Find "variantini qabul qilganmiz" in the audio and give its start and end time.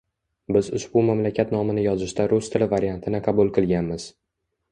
2.73-4.09